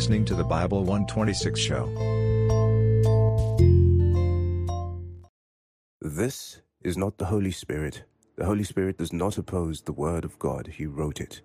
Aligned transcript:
listening 0.00 0.24
to 0.24 0.34
the 0.34 0.42
Bible 0.42 0.82
126 0.82 1.60
show. 1.60 1.84
This 6.00 6.62
is 6.82 6.96
not 6.96 7.18
the 7.18 7.26
Holy 7.26 7.50
Spirit. 7.50 8.04
The 8.38 8.46
Holy 8.46 8.64
Spirit 8.64 8.96
does 8.96 9.12
not 9.12 9.36
oppose 9.36 9.82
the 9.82 9.92
Word 9.92 10.24
of 10.24 10.38
God, 10.38 10.66
He 10.66 10.86
wrote 10.86 11.20
it. 11.20 11.42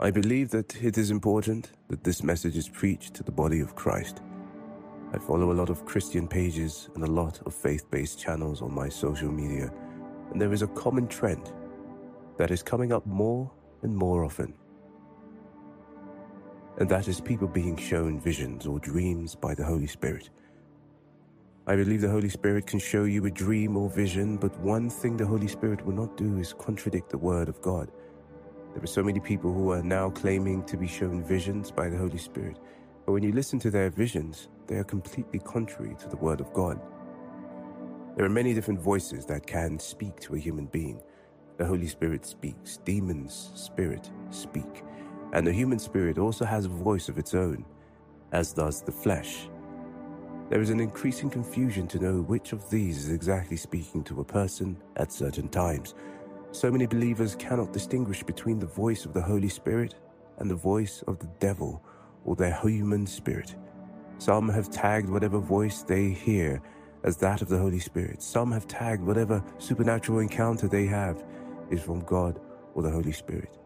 I 0.00 0.10
believe 0.10 0.50
that 0.50 0.82
it 0.82 0.98
is 0.98 1.12
important 1.12 1.70
that 1.86 2.02
this 2.02 2.24
message 2.24 2.56
is 2.56 2.68
preached 2.68 3.14
to 3.14 3.22
the 3.22 3.30
body 3.30 3.60
of 3.60 3.76
Christ. 3.76 4.22
I 5.12 5.18
follow 5.18 5.52
a 5.52 5.60
lot 5.60 5.70
of 5.70 5.84
Christian 5.84 6.26
pages 6.26 6.90
and 6.96 7.04
a 7.04 7.12
lot 7.12 7.40
of 7.46 7.54
faith 7.54 7.88
based 7.92 8.18
channels 8.18 8.60
on 8.60 8.74
my 8.74 8.88
social 8.88 9.30
media, 9.30 9.72
and 10.32 10.40
there 10.40 10.52
is 10.52 10.62
a 10.62 10.74
common 10.82 11.06
trend 11.06 11.52
that 12.38 12.50
is 12.50 12.60
coming 12.60 12.92
up 12.92 13.06
more 13.06 13.48
and 13.82 13.96
more 13.96 14.24
often. 14.24 14.52
And 16.78 16.88
that 16.88 17.08
is 17.08 17.20
people 17.20 17.48
being 17.48 17.76
shown 17.76 18.18
visions 18.20 18.66
or 18.66 18.78
dreams 18.78 19.34
by 19.34 19.54
the 19.54 19.64
Holy 19.64 19.86
Spirit. 19.86 20.30
I 21.66 21.76
believe 21.76 22.00
the 22.00 22.10
Holy 22.10 22.28
Spirit 22.28 22.66
can 22.66 22.80
show 22.80 23.04
you 23.04 23.24
a 23.26 23.30
dream 23.30 23.76
or 23.76 23.88
vision, 23.88 24.36
but 24.36 24.58
one 24.60 24.90
thing 24.90 25.16
the 25.16 25.26
Holy 25.26 25.46
Spirit 25.46 25.84
will 25.86 25.94
not 25.94 26.16
do 26.16 26.38
is 26.38 26.52
contradict 26.54 27.10
the 27.10 27.18
Word 27.18 27.48
of 27.48 27.62
God. 27.62 27.90
There 28.74 28.82
are 28.82 28.86
so 28.86 29.02
many 29.02 29.20
people 29.20 29.52
who 29.52 29.70
are 29.70 29.82
now 29.82 30.10
claiming 30.10 30.64
to 30.64 30.76
be 30.76 30.88
shown 30.88 31.22
visions 31.22 31.70
by 31.70 31.88
the 31.88 31.96
Holy 31.96 32.18
Spirit, 32.18 32.58
but 33.06 33.12
when 33.12 33.22
you 33.22 33.32
listen 33.32 33.58
to 33.60 33.70
their 33.70 33.90
visions, 33.90 34.48
they 34.66 34.76
are 34.76 34.84
completely 34.84 35.38
contrary 35.38 35.94
to 36.00 36.08
the 36.08 36.16
Word 36.16 36.40
of 36.40 36.52
God. 36.52 36.80
There 38.16 38.26
are 38.26 38.30
many 38.30 38.54
different 38.54 38.80
voices 38.80 39.24
that 39.26 39.46
can 39.46 39.78
speak 39.78 40.18
to 40.20 40.34
a 40.34 40.38
human 40.38 40.66
being. 40.66 41.00
The 41.58 41.66
Holy 41.66 41.86
Spirit 41.86 42.26
speaks, 42.26 42.78
demons, 42.78 43.52
spirit 43.54 44.10
speak, 44.30 44.82
and 45.32 45.46
the 45.46 45.52
human 45.52 45.78
spirit 45.78 46.18
also 46.18 46.44
has 46.44 46.66
a 46.66 46.70
voice 46.70 47.08
of 47.08 47.18
its 47.18 47.34
own, 47.34 47.64
as 48.32 48.52
does 48.52 48.82
the 48.82 48.92
flesh. 48.92 49.48
There 50.50 50.60
is 50.60 50.70
an 50.70 50.80
increasing 50.80 51.30
confusion 51.30 51.86
to 51.88 51.98
know 51.98 52.20
which 52.20 52.52
of 52.52 52.68
these 52.68 53.06
is 53.06 53.12
exactly 53.12 53.56
speaking 53.56 54.04
to 54.04 54.20
a 54.20 54.24
person 54.24 54.76
at 54.96 55.10
certain 55.10 55.48
times. 55.48 55.94
So 56.50 56.70
many 56.70 56.86
believers 56.86 57.34
cannot 57.34 57.72
distinguish 57.72 58.22
between 58.22 58.58
the 58.58 58.66
voice 58.66 59.06
of 59.06 59.14
the 59.14 59.22
Holy 59.22 59.48
Spirit 59.48 59.94
and 60.38 60.50
the 60.50 60.54
voice 60.54 61.02
of 61.06 61.18
the 61.18 61.30
devil 61.40 61.82
or 62.26 62.36
their 62.36 62.54
human 62.62 63.06
spirit. 63.06 63.56
Some 64.18 64.50
have 64.50 64.70
tagged 64.70 65.08
whatever 65.08 65.38
voice 65.38 65.82
they 65.82 66.10
hear 66.10 66.60
as 67.02 67.16
that 67.16 67.40
of 67.40 67.48
the 67.48 67.58
Holy 67.58 67.80
Spirit. 67.80 68.22
Some 68.22 68.52
have 68.52 68.68
tagged 68.68 69.02
whatever 69.02 69.42
supernatural 69.58 70.18
encounter 70.18 70.68
they 70.68 70.84
have 70.86 71.24
is 71.70 71.80
from 71.80 72.00
God 72.00 72.38
or 72.74 72.82
the 72.82 72.90
Holy 72.90 73.12
Spirit. 73.12 73.58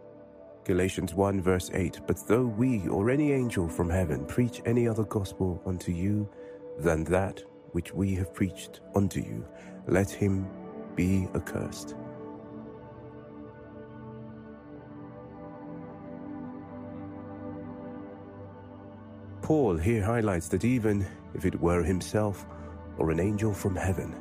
Galatians 0.66 1.14
1 1.14 1.40
verse 1.42 1.70
8 1.72 2.00
But 2.08 2.26
though 2.26 2.44
we 2.44 2.88
or 2.88 3.08
any 3.08 3.30
angel 3.30 3.68
from 3.68 3.88
heaven 3.88 4.24
preach 4.26 4.62
any 4.66 4.88
other 4.88 5.04
gospel 5.04 5.62
unto 5.64 5.92
you 5.92 6.28
than 6.80 7.04
that 7.04 7.40
which 7.70 7.94
we 7.94 8.16
have 8.16 8.34
preached 8.34 8.80
unto 8.96 9.20
you, 9.20 9.46
let 9.86 10.10
him 10.10 10.44
be 10.96 11.28
accursed. 11.36 11.94
Paul 19.42 19.76
here 19.76 20.02
highlights 20.02 20.48
that 20.48 20.64
even 20.64 21.06
if 21.34 21.44
it 21.44 21.60
were 21.60 21.84
himself 21.84 22.44
or 22.98 23.12
an 23.12 23.20
angel 23.20 23.54
from 23.54 23.76
heaven 23.76 24.16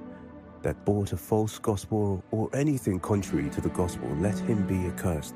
that 0.61 0.85
brought 0.85 1.11
a 1.11 1.17
false 1.17 1.57
gospel 1.57 2.23
or 2.29 2.51
anything 2.55 2.99
contrary 2.99 3.49
to 3.49 3.61
the 3.61 3.69
gospel, 3.69 4.07
let 4.19 4.37
him 4.37 4.67
be 4.67 4.87
accursed. 4.87 5.33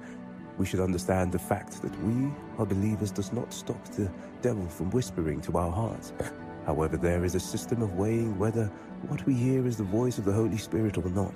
We 0.59 0.65
should 0.65 0.81
understand 0.81 1.31
the 1.31 1.39
fact 1.39 1.81
that 1.81 2.03
we 2.03 2.29
are 2.57 2.65
believers 2.65 3.11
does 3.11 3.31
not 3.31 3.53
stop 3.53 3.81
the 3.91 4.11
devil 4.41 4.67
from 4.67 4.91
whispering 4.91 5.39
to 5.43 5.57
our 5.57 5.71
hearts. 5.71 6.11
However, 6.65 6.97
there 6.97 7.23
is 7.23 7.33
a 7.33 7.39
system 7.39 7.81
of 7.81 7.95
weighing 7.95 8.37
whether 8.37 8.65
what 9.07 9.25
we 9.25 9.33
hear 9.33 9.65
is 9.65 9.77
the 9.77 9.85
voice 9.85 10.17
of 10.17 10.25
the 10.25 10.33
Holy 10.33 10.57
Spirit 10.57 10.97
or 10.97 11.09
not. 11.11 11.33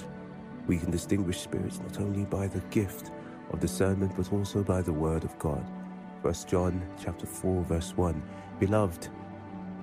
We 0.67 0.77
can 0.77 0.91
distinguish 0.91 1.39
spirits 1.39 1.79
not 1.79 2.01
only 2.01 2.25
by 2.25 2.47
the 2.47 2.59
gift 2.69 3.11
of 3.51 3.61
discernment 3.61 4.13
but 4.17 4.33
also 4.33 4.61
by 4.61 4.81
the 4.81 4.91
word 4.91 5.23
of 5.23 5.39
God. 5.39 5.65
1 6.21 6.33
John 6.45 6.85
chapter 7.01 7.25
4 7.25 7.63
verse 7.63 7.93
1 7.95 8.21
Beloved, 8.59 9.07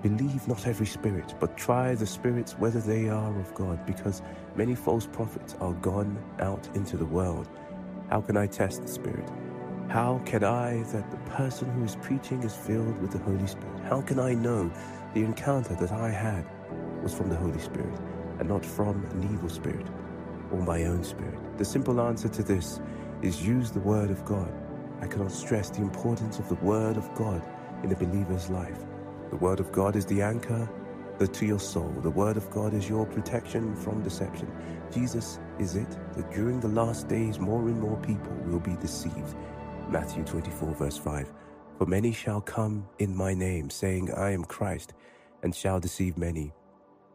believe 0.02 0.46
not 0.48 0.66
every 0.66 0.86
spirit, 0.86 1.34
but 1.40 1.56
try 1.56 1.94
the 1.94 2.06
spirits 2.06 2.58
whether 2.58 2.80
they 2.80 3.08
are 3.08 3.40
of 3.40 3.54
God, 3.54 3.86
because 3.86 4.20
many 4.54 4.74
false 4.74 5.06
prophets 5.06 5.56
are 5.60 5.72
gone 5.74 6.22
out 6.40 6.68
into 6.74 6.98
the 6.98 7.06
world. 7.06 7.48
How 8.10 8.20
can 8.20 8.36
I 8.36 8.48
test 8.48 8.82
the 8.82 8.88
spirit? 8.88 9.30
How 9.88 10.20
can 10.26 10.42
I 10.42 10.82
that 10.92 11.12
the 11.12 11.16
person 11.30 11.70
who 11.70 11.84
is 11.84 11.94
preaching 12.02 12.42
is 12.42 12.56
filled 12.56 13.00
with 13.00 13.12
the 13.12 13.18
Holy 13.18 13.46
Spirit? 13.46 13.80
How 13.84 14.00
can 14.00 14.18
I 14.18 14.34
know 14.34 14.68
the 15.14 15.22
encounter 15.22 15.76
that 15.76 15.92
I 15.92 16.10
had 16.10 16.44
was 17.04 17.14
from 17.14 17.28
the 17.28 17.36
Holy 17.36 17.60
Spirit 17.60 17.94
and 18.40 18.48
not 18.48 18.66
from 18.66 19.04
an 19.12 19.32
evil 19.32 19.48
spirit 19.48 19.86
or 20.50 20.58
my 20.58 20.86
own 20.86 21.04
spirit? 21.04 21.38
The 21.56 21.64
simple 21.64 22.00
answer 22.00 22.28
to 22.28 22.42
this 22.42 22.80
is 23.22 23.46
use 23.46 23.70
the 23.70 23.78
Word 23.78 24.10
of 24.10 24.24
God. 24.24 24.52
I 25.00 25.06
cannot 25.06 25.30
stress 25.30 25.70
the 25.70 25.82
importance 25.82 26.40
of 26.40 26.48
the 26.48 26.56
Word 26.56 26.96
of 26.96 27.14
God 27.14 27.40
in 27.84 27.92
a 27.92 27.96
believer's 27.96 28.50
life. 28.50 28.80
The 29.30 29.36
Word 29.36 29.60
of 29.60 29.70
God 29.70 29.94
is 29.94 30.04
the 30.06 30.20
anchor 30.20 30.68
to 31.20 31.46
your 31.46 31.60
soul. 31.60 31.94
The 32.02 32.10
Word 32.10 32.36
of 32.36 32.50
God 32.50 32.74
is 32.74 32.88
your 32.88 33.06
protection 33.06 33.76
from 33.76 34.02
deception. 34.02 34.50
Jesus 34.90 35.38
is 35.60 35.76
it 35.76 35.90
that 36.14 36.30
during 36.32 36.58
the 36.58 36.68
last 36.68 37.06
days 37.06 37.38
more 37.38 37.68
and 37.68 37.78
more 37.78 37.98
people 37.98 38.32
will 38.46 38.58
be 38.58 38.74
deceived. 38.76 39.36
Matthew 39.90 40.24
24, 40.24 40.74
verse 40.74 40.96
5. 40.96 41.30
For 41.76 41.86
many 41.86 42.12
shall 42.12 42.40
come 42.40 42.88
in 42.98 43.14
my 43.14 43.34
name, 43.34 43.70
saying, 43.70 44.12
I 44.12 44.30
am 44.32 44.44
Christ, 44.44 44.94
and 45.42 45.54
shall 45.54 45.78
deceive 45.78 46.16
many. 46.16 46.52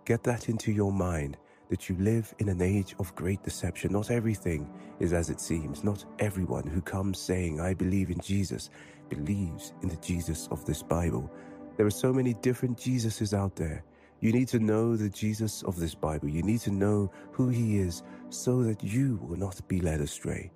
Get 0.06 0.24
that 0.24 0.50
into 0.50 0.72
your 0.72 0.92
mind 0.92 1.38
that 1.70 1.90
you 1.90 1.96
live 2.00 2.34
in 2.38 2.50
an 2.50 2.62
age 2.62 2.96
of 3.00 3.16
great 3.16 3.42
deception. 3.42 3.92
Not 3.92 4.12
everything 4.12 4.70
is 5.00 5.14
as 5.14 5.32
it 5.32 5.42
seems. 5.42 5.84
Not 5.84 6.06
everyone 6.20 6.68
who 6.68 6.82
comes 6.82 7.20
saying, 7.20 7.60
I 7.60 7.74
believe 7.74 8.12
in 8.12 8.20
Jesus, 8.20 8.70
believes 9.10 9.74
in 9.82 9.90
the 9.90 9.96
Jesus 9.98 10.48
of 10.52 10.64
this 10.66 10.84
Bible. 10.84 11.32
There 11.78 11.86
are 11.86 11.92
so 11.92 12.14
many 12.14 12.36
different 12.36 12.78
Jesuses 12.78 13.36
out 13.36 13.56
there. 13.56 13.84
You 14.26 14.32
need 14.32 14.48
to 14.48 14.60
know 14.60 14.96
the 14.96 15.08
Jesus 15.08 15.62
of 15.62 15.80
this 15.80 15.94
Bible. 15.94 16.28
You 16.30 16.42
need 16.42 16.62
to 16.62 16.72
know 16.72 17.12
who 17.32 17.50
he 17.50 17.78
is 17.78 18.02
so 18.30 18.64
that 18.64 18.84
you 18.84 19.20
will 19.22 19.38
not 19.38 19.62
be 19.68 19.80
led 19.80 20.02
astray. 20.02 20.52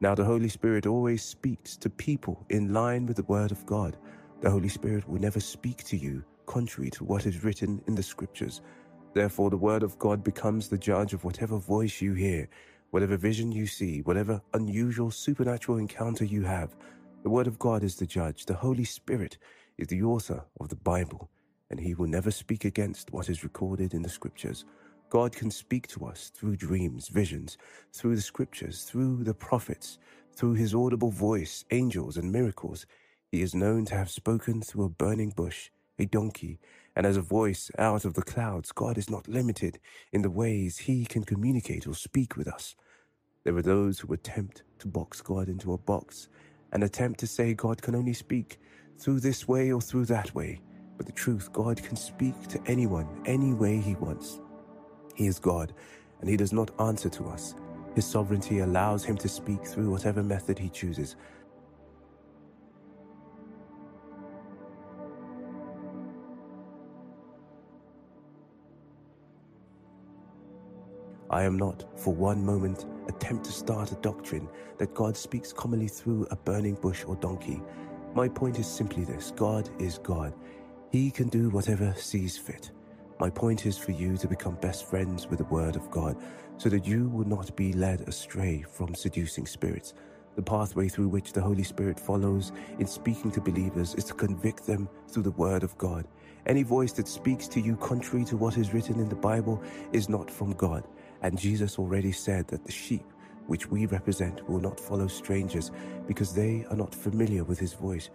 Now, 0.00 0.14
the 0.14 0.24
Holy 0.24 0.48
Spirit 0.48 0.86
always 0.86 1.22
speaks 1.22 1.76
to 1.76 1.90
people 1.90 2.46
in 2.48 2.72
line 2.72 3.04
with 3.04 3.18
the 3.18 3.24
Word 3.24 3.52
of 3.52 3.66
God. 3.66 3.98
The 4.40 4.50
Holy 4.50 4.70
Spirit 4.70 5.06
will 5.06 5.20
never 5.20 5.38
speak 5.38 5.84
to 5.84 5.98
you 5.98 6.24
contrary 6.46 6.88
to 6.92 7.04
what 7.04 7.26
is 7.26 7.44
written 7.44 7.82
in 7.86 7.94
the 7.94 8.02
Scriptures. 8.02 8.62
Therefore, 9.12 9.50
the 9.50 9.58
Word 9.58 9.82
of 9.82 9.98
God 9.98 10.24
becomes 10.24 10.70
the 10.70 10.78
judge 10.78 11.12
of 11.12 11.22
whatever 11.22 11.58
voice 11.58 12.00
you 12.00 12.14
hear, 12.14 12.48
whatever 12.90 13.18
vision 13.18 13.52
you 13.52 13.66
see, 13.66 14.00
whatever 14.00 14.40
unusual 14.54 15.10
supernatural 15.10 15.76
encounter 15.76 16.24
you 16.24 16.42
have. 16.44 16.74
The 17.22 17.28
Word 17.28 17.48
of 17.48 17.58
God 17.58 17.84
is 17.84 17.96
the 17.96 18.06
judge. 18.06 18.46
The 18.46 18.54
Holy 18.54 18.84
Spirit 18.84 19.36
is 19.76 19.88
the 19.88 20.04
author 20.04 20.42
of 20.58 20.70
the 20.70 20.76
Bible, 20.76 21.28
and 21.70 21.80
He 21.80 21.94
will 21.94 22.06
never 22.06 22.30
speak 22.30 22.64
against 22.64 23.12
what 23.12 23.28
is 23.28 23.44
recorded 23.44 23.94
in 23.94 24.02
the 24.02 24.08
Scriptures. 24.08 24.64
God 25.08 25.32
can 25.32 25.50
speak 25.50 25.88
to 25.88 26.06
us 26.06 26.30
through 26.34 26.56
dreams, 26.56 27.08
visions, 27.08 27.58
through 27.92 28.16
the 28.16 28.22
Scriptures, 28.22 28.84
through 28.84 29.24
the 29.24 29.34
prophets, 29.34 29.98
through 30.36 30.54
His 30.54 30.74
audible 30.74 31.10
voice, 31.10 31.64
angels, 31.70 32.16
and 32.16 32.30
miracles. 32.30 32.86
He 33.30 33.42
is 33.42 33.54
known 33.54 33.84
to 33.86 33.94
have 33.96 34.10
spoken 34.10 34.62
through 34.62 34.84
a 34.84 34.88
burning 34.88 35.30
bush, 35.30 35.70
a 35.98 36.06
donkey, 36.06 36.58
and 36.96 37.06
as 37.06 37.16
a 37.16 37.22
voice 37.22 37.70
out 37.78 38.04
of 38.04 38.14
the 38.14 38.22
clouds. 38.22 38.72
God 38.72 38.98
is 38.98 39.10
not 39.10 39.28
limited 39.28 39.78
in 40.12 40.22
the 40.22 40.30
ways 40.30 40.78
He 40.78 41.04
can 41.04 41.24
communicate 41.24 41.86
or 41.86 41.94
speak 41.94 42.36
with 42.36 42.48
us. 42.48 42.76
There 43.44 43.56
are 43.56 43.62
those 43.62 44.00
who 44.00 44.12
attempt 44.12 44.64
to 44.80 44.88
box 44.88 45.20
God 45.22 45.48
into 45.48 45.72
a 45.72 45.78
box 45.78 46.28
and 46.72 46.84
attempt 46.84 47.20
to 47.20 47.26
say 47.26 47.54
God 47.54 47.80
can 47.80 47.94
only 47.94 48.12
speak 48.12 48.58
through 48.98 49.20
this 49.20 49.48
way 49.48 49.72
or 49.72 49.80
through 49.80 50.04
that 50.06 50.34
way. 50.34 50.60
But 51.00 51.06
the 51.06 51.12
truth, 51.12 51.50
God 51.50 51.82
can 51.82 51.96
speak 51.96 52.46
to 52.48 52.60
anyone, 52.66 53.08
any 53.24 53.54
way 53.54 53.78
He 53.78 53.94
wants. 53.94 54.38
He 55.14 55.28
is 55.28 55.38
God, 55.38 55.72
and 56.20 56.28
He 56.28 56.36
does 56.36 56.52
not 56.52 56.78
answer 56.78 57.08
to 57.08 57.24
us. 57.28 57.54
His 57.94 58.04
sovereignty 58.04 58.58
allows 58.58 59.02
Him 59.02 59.16
to 59.16 59.26
speak 59.26 59.64
through 59.64 59.90
whatever 59.90 60.22
method 60.22 60.58
He 60.58 60.68
chooses. 60.68 61.16
I 71.30 71.44
am 71.44 71.56
not, 71.56 71.98
for 71.98 72.12
one 72.12 72.44
moment, 72.44 72.84
attempt 73.08 73.46
to 73.46 73.52
start 73.52 73.90
a 73.90 73.96
doctrine 74.02 74.50
that 74.76 74.92
God 74.92 75.16
speaks 75.16 75.50
commonly 75.50 75.88
through 75.88 76.26
a 76.30 76.36
burning 76.36 76.74
bush 76.74 77.04
or 77.06 77.16
donkey. 77.16 77.62
My 78.14 78.28
point 78.28 78.58
is 78.58 78.66
simply 78.66 79.04
this 79.04 79.32
God 79.34 79.70
is 79.80 79.96
God. 79.96 80.34
He 80.90 81.12
can 81.12 81.28
do 81.28 81.50
whatever 81.50 81.94
sees 81.96 82.36
fit. 82.36 82.72
My 83.20 83.30
point 83.30 83.64
is 83.64 83.78
for 83.78 83.92
you 83.92 84.16
to 84.16 84.26
become 84.26 84.56
best 84.56 84.90
friends 84.90 85.28
with 85.28 85.38
the 85.38 85.44
Word 85.44 85.76
of 85.76 85.88
God 85.88 86.16
so 86.56 86.68
that 86.68 86.84
you 86.84 87.08
will 87.10 87.28
not 87.28 87.54
be 87.54 87.72
led 87.72 88.00
astray 88.08 88.62
from 88.62 88.96
seducing 88.96 89.46
spirits. 89.46 89.94
The 90.34 90.42
pathway 90.42 90.88
through 90.88 91.06
which 91.06 91.32
the 91.32 91.40
Holy 91.40 91.62
Spirit 91.62 92.00
follows 92.00 92.50
in 92.80 92.88
speaking 92.88 93.30
to 93.32 93.40
believers 93.40 93.94
is 93.94 94.04
to 94.06 94.14
convict 94.14 94.66
them 94.66 94.88
through 95.06 95.22
the 95.22 95.30
Word 95.32 95.62
of 95.62 95.78
God. 95.78 96.08
Any 96.46 96.64
voice 96.64 96.90
that 96.94 97.06
speaks 97.06 97.46
to 97.48 97.60
you 97.60 97.76
contrary 97.76 98.24
to 98.24 98.36
what 98.36 98.58
is 98.58 98.74
written 98.74 98.98
in 98.98 99.08
the 99.08 99.14
Bible 99.14 99.62
is 99.92 100.08
not 100.08 100.28
from 100.28 100.54
God. 100.54 100.88
And 101.22 101.38
Jesus 101.38 101.78
already 101.78 102.10
said 102.10 102.48
that 102.48 102.64
the 102.64 102.72
sheep 102.72 103.04
which 103.46 103.70
we 103.70 103.86
represent 103.86 104.48
will 104.48 104.60
not 104.60 104.80
follow 104.80 105.06
strangers 105.06 105.70
because 106.08 106.34
they 106.34 106.64
are 106.68 106.76
not 106.76 106.94
familiar 106.94 107.44
with 107.44 107.60
his 107.60 107.74
voice. 107.74 108.10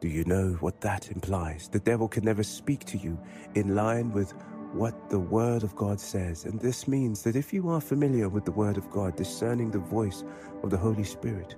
Do 0.00 0.08
you 0.08 0.24
know 0.24 0.56
what 0.60 0.80
that 0.82 1.10
implies? 1.10 1.68
The 1.68 1.80
devil 1.80 2.08
can 2.08 2.24
never 2.24 2.42
speak 2.42 2.84
to 2.86 2.98
you 2.98 3.18
in 3.54 3.74
line 3.74 4.12
with 4.12 4.32
what 4.72 5.08
the 5.08 5.18
Word 5.18 5.62
of 5.62 5.74
God 5.76 6.00
says. 6.00 6.44
And 6.44 6.60
this 6.60 6.88
means 6.88 7.22
that 7.22 7.36
if 7.36 7.52
you 7.52 7.68
are 7.70 7.80
familiar 7.80 8.28
with 8.28 8.44
the 8.44 8.52
Word 8.52 8.76
of 8.76 8.90
God, 8.90 9.16
discerning 9.16 9.70
the 9.70 9.78
voice 9.78 10.24
of 10.62 10.70
the 10.70 10.76
Holy 10.76 11.04
Spirit 11.04 11.56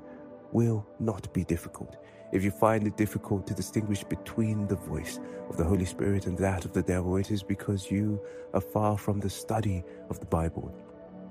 will 0.52 0.86
not 1.00 1.32
be 1.32 1.44
difficult. 1.44 1.96
If 2.32 2.44
you 2.44 2.50
find 2.50 2.86
it 2.86 2.96
difficult 2.96 3.46
to 3.46 3.54
distinguish 3.54 4.04
between 4.04 4.66
the 4.66 4.76
voice 4.76 5.18
of 5.48 5.56
the 5.56 5.64
Holy 5.64 5.84
Spirit 5.84 6.26
and 6.26 6.36
that 6.38 6.64
of 6.64 6.72
the 6.72 6.82
devil, 6.82 7.16
it 7.16 7.30
is 7.30 7.42
because 7.42 7.90
you 7.90 8.20
are 8.52 8.60
far 8.60 8.98
from 8.98 9.20
the 9.20 9.30
study 9.30 9.82
of 10.10 10.20
the 10.20 10.26
Bible. 10.26 10.74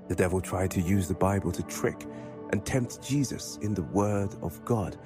The 0.08 0.14
devil 0.14 0.40
tried 0.40 0.70
to 0.72 0.80
use 0.80 1.08
the 1.08 1.14
Bible 1.14 1.52
to 1.52 1.62
trick 1.64 2.06
and 2.50 2.64
tempt 2.64 3.02
Jesus 3.02 3.58
in 3.62 3.74
the 3.74 3.82
Word 3.82 4.34
of 4.42 4.64
God, 4.64 4.96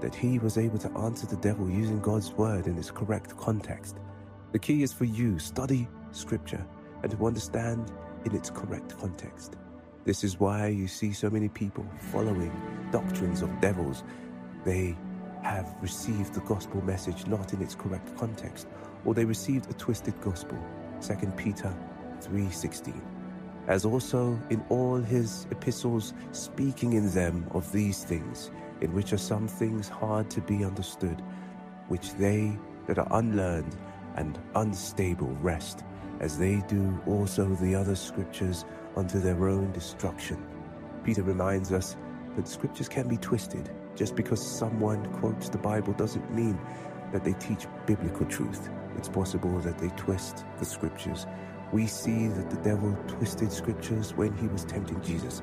that 0.00 0.14
he 0.14 0.38
was 0.38 0.58
able 0.58 0.78
to 0.78 0.90
answer 0.98 1.26
the 1.26 1.36
devil 1.36 1.68
using 1.68 2.00
God's 2.00 2.32
Word 2.32 2.66
in 2.66 2.76
its 2.76 2.90
correct 2.90 3.36
context. 3.36 3.96
The 4.52 4.58
key 4.58 4.82
is 4.82 4.92
for 4.92 5.04
you 5.04 5.38
study 5.38 5.88
Scripture 6.12 6.64
and 7.02 7.12
to 7.12 7.26
understand 7.26 7.90
in 8.24 8.34
its 8.34 8.50
correct 8.50 8.98
context. 8.98 9.56
This 10.04 10.22
is 10.22 10.38
why 10.38 10.68
you 10.68 10.86
see 10.86 11.12
so 11.12 11.28
many 11.30 11.48
people 11.48 11.84
following 12.12 12.52
doctrines 12.92 13.42
of 13.42 13.60
devils. 13.60 14.04
They 14.64 14.96
have 15.42 15.74
received 15.80 16.34
the 16.34 16.40
gospel 16.40 16.82
message 16.82 17.26
not 17.26 17.52
in 17.52 17.62
its 17.62 17.74
correct 17.74 18.16
context, 18.16 18.66
or 19.04 19.14
they 19.14 19.24
received 19.24 19.70
a 19.70 19.74
twisted 19.74 20.20
gospel. 20.20 20.58
2 21.00 21.14
Peter 21.36 21.74
3:16. 22.20 23.00
As 23.68 23.84
also 23.84 24.38
in 24.50 24.64
all 24.68 24.96
his 24.96 25.46
epistles 25.50 26.14
speaking 26.30 26.92
in 26.92 27.10
them 27.10 27.44
of 27.50 27.70
these 27.72 28.04
things, 28.04 28.50
in 28.80 28.92
which 28.92 29.12
are 29.12 29.18
some 29.18 29.48
things 29.48 29.88
hard 29.88 30.30
to 30.30 30.40
be 30.40 30.64
understood, 30.64 31.22
which 31.88 32.12
they 32.14 32.56
that 32.86 32.98
are 32.98 33.08
unlearned 33.18 33.76
and 34.16 34.38
unstable 34.54 35.36
wrest, 35.40 35.84
as 36.20 36.38
they 36.38 36.62
do 36.68 36.98
also 37.06 37.46
the 37.56 37.74
other 37.74 37.94
scriptures 37.94 38.64
unto 38.96 39.18
their 39.20 39.48
own 39.48 39.70
destruction. 39.72 40.44
Peter 41.04 41.22
reminds 41.22 41.72
us 41.72 41.96
that 42.36 42.48
scriptures 42.48 42.88
can 42.88 43.08
be 43.08 43.16
twisted. 43.16 43.70
Just 43.94 44.14
because 44.14 44.44
someone 44.44 45.04
quotes 45.20 45.48
the 45.48 45.58
Bible 45.58 45.92
doesn't 45.94 46.34
mean 46.34 46.58
that 47.12 47.24
they 47.24 47.32
teach 47.34 47.66
biblical 47.86 48.26
truth. 48.26 48.68
It's 48.96 49.08
possible 49.08 49.58
that 49.60 49.78
they 49.78 49.88
twist 49.90 50.44
the 50.58 50.64
scriptures. 50.64 51.26
We 51.72 51.86
see 51.86 52.28
that 52.28 52.50
the 52.50 52.56
devil 52.56 52.96
twisted 53.08 53.52
scriptures 53.52 54.14
when 54.14 54.36
he 54.36 54.48
was 54.48 54.64
tempting 54.64 55.00
Jesus. 55.02 55.42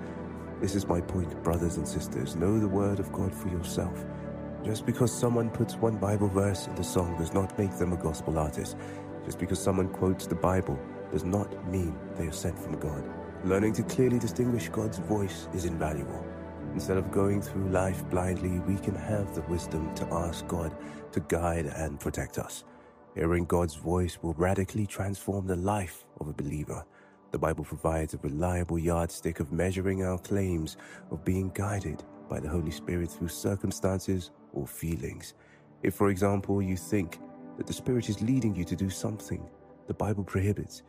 This 0.64 0.76
is 0.76 0.88
my 0.88 1.02
point, 1.02 1.44
brothers 1.44 1.76
and 1.76 1.86
sisters. 1.86 2.38
Know 2.38 2.58
the 2.58 2.70
word 2.70 3.02
of 3.02 3.12
God 3.12 3.36
for 3.36 3.50
yourself. 3.50 4.06
Just 4.64 4.86
because 4.86 5.12
someone 5.12 5.50
puts 5.50 5.76
one 5.76 5.98
Bible 5.98 6.30
verse 6.30 6.68
in 6.68 6.76
the 6.76 6.86
song 6.86 7.18
does 7.18 7.34
not 7.34 7.60
make 7.60 7.78
them 7.78 7.92
a 7.92 7.98
gospel 7.98 8.40
artist. 8.40 8.78
Just 9.26 9.40
because 9.40 9.62
someone 9.62 9.90
quotes 9.90 10.26
the 10.26 10.36
Bible 10.36 10.80
does 11.12 11.26
not 11.26 11.70
mean 11.70 11.94
they 12.16 12.28
are 12.28 12.32
sent 12.32 12.58
from 12.58 12.80
God. 12.80 13.04
Learning 13.44 13.74
to 13.74 13.84
clearly 13.84 14.20
distinguish 14.20 14.70
God's 14.70 15.00
voice 15.00 15.50
is 15.54 15.66
invaluable. 15.66 16.26
Instead 16.74 16.96
of 16.96 17.12
going 17.12 17.42
through 17.42 17.68
life 17.68 18.10
blindly, 18.10 18.60
we 18.60 18.78
can 18.78 18.96
have 18.96 19.36
the 19.36 19.42
wisdom 19.50 19.94
to 19.96 20.08
ask 20.14 20.48
God 20.48 20.74
to 21.12 21.20
guide 21.28 21.66
and 21.66 22.00
protect 22.00 22.38
us. 22.38 22.64
Hearing 23.16 23.44
God's 23.44 23.76
voice 23.76 24.18
will 24.22 24.34
radically 24.36 24.88
transform 24.88 25.46
the 25.46 25.58
life 25.58 26.06
of 26.22 26.30
a 26.30 26.34
believer. 26.34 26.86
The 27.34 27.40
Bible 27.40 27.64
provides 27.64 28.14
a 28.14 28.20
reliable 28.20 28.78
yardstick 28.78 29.40
of 29.40 29.52
measuring 29.52 30.04
our 30.04 30.20
claims 30.20 30.78
of 31.10 31.26
being 31.26 31.50
guided 31.56 32.04
by 32.30 32.40
the 32.40 32.48
Holy 32.48 32.70
Spirit 32.70 33.10
through 33.10 33.30
circumstances 33.30 34.30
or 34.54 34.68
feelings. 34.68 35.34
If, 35.82 35.96
for 35.96 36.12
example, 36.12 36.62
you 36.62 36.78
think 36.78 37.18
that 37.58 37.66
the 37.66 37.74
Spirit 37.74 38.08
is 38.08 38.22
leading 38.22 38.56
you 38.56 38.64
to 38.66 38.76
do 38.76 38.88
something 38.88 39.50
the 39.88 39.96
Bible 39.96 40.24
prohibits, 40.24 40.84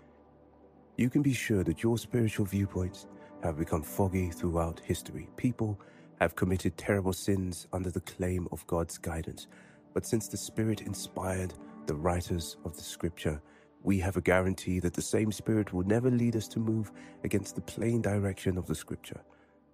you 0.98 1.08
can 1.08 1.22
be 1.22 1.32
sure 1.32 1.64
that 1.64 1.82
your 1.82 1.96
spiritual 1.96 2.44
viewpoints 2.44 3.06
have 3.42 3.56
become 3.56 3.82
foggy 3.82 4.28
throughout 4.28 4.82
history. 4.84 5.30
People 5.38 5.80
have 6.20 6.36
committed 6.36 6.76
terrible 6.76 7.14
sins 7.14 7.68
under 7.72 7.90
the 7.90 8.02
claim 8.02 8.48
of 8.52 8.66
God's 8.66 8.98
guidance. 8.98 9.46
But 9.94 10.04
since 10.04 10.28
the 10.28 10.36
Spirit 10.36 10.82
inspired 10.82 11.54
the 11.86 11.94
writers 11.94 12.58
of 12.66 12.76
the 12.76 12.82
Scripture, 12.82 13.40
we 13.84 13.98
have 14.00 14.16
a 14.16 14.22
guarantee 14.22 14.80
that 14.80 14.94
the 14.94 15.02
same 15.02 15.30
Spirit 15.30 15.72
will 15.72 15.84
never 15.84 16.10
lead 16.10 16.36
us 16.36 16.48
to 16.48 16.58
move 16.58 16.90
against 17.22 17.54
the 17.54 17.60
plain 17.60 18.02
direction 18.02 18.58
of 18.58 18.66
the 18.66 18.74
Scripture. 18.74 19.20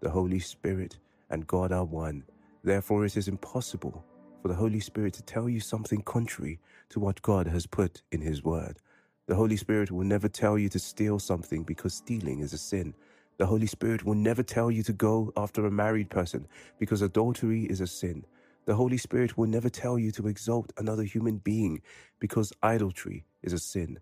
The 0.00 0.10
Holy 0.10 0.40
Spirit 0.40 0.98
and 1.30 1.46
God 1.46 1.72
are 1.72 1.84
one. 1.84 2.24
Therefore, 2.64 3.06
it 3.06 3.16
is 3.16 3.28
impossible 3.28 4.04
for 4.42 4.48
the 4.48 4.54
Holy 4.54 4.80
Spirit 4.80 5.14
to 5.14 5.22
tell 5.22 5.48
you 5.48 5.60
something 5.60 6.02
contrary 6.02 6.60
to 6.90 7.00
what 7.00 7.22
God 7.22 7.46
has 7.46 7.66
put 7.66 8.02
in 8.12 8.20
His 8.20 8.42
Word. 8.42 8.80
The 9.28 9.36
Holy 9.36 9.56
Spirit 9.56 9.92
will 9.92 10.04
never 10.04 10.28
tell 10.28 10.58
you 10.58 10.68
to 10.70 10.80
steal 10.80 11.20
something 11.20 11.62
because 11.62 11.94
stealing 11.94 12.40
is 12.40 12.52
a 12.52 12.58
sin. 12.58 12.94
The 13.38 13.46
Holy 13.46 13.68
Spirit 13.68 14.04
will 14.04 14.16
never 14.16 14.42
tell 14.42 14.70
you 14.72 14.82
to 14.84 14.92
go 14.92 15.32
after 15.36 15.66
a 15.66 15.70
married 15.70 16.10
person 16.10 16.48
because 16.80 17.02
adultery 17.02 17.64
is 17.66 17.80
a 17.80 17.86
sin. 17.86 18.26
The 18.66 18.74
Holy 18.74 18.98
Spirit 18.98 19.38
will 19.38 19.46
never 19.46 19.70
tell 19.70 19.98
you 19.98 20.10
to 20.12 20.28
exalt 20.28 20.72
another 20.78 21.04
human 21.04 21.38
being 21.38 21.80
because 22.18 22.52
idolatry 22.64 23.24
is 23.42 23.52
a 23.52 23.58
sin. 23.58 23.98